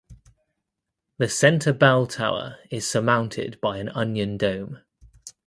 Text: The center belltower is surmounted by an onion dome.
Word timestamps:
The 1.19 1.29
center 1.29 1.71
belltower 1.73 2.57
is 2.71 2.87
surmounted 2.89 3.61
by 3.61 3.77
an 3.77 3.89
onion 3.89 4.35
dome. 4.35 4.79